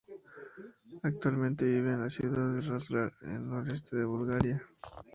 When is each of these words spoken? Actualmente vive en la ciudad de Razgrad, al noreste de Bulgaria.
Actualmente 1.03 1.63
vive 1.63 1.91
en 1.91 2.01
la 2.01 2.09
ciudad 2.09 2.51
de 2.55 2.61
Razgrad, 2.61 3.11
al 3.21 3.47
noreste 3.47 3.97
de 3.97 4.05
Bulgaria. 4.05 4.63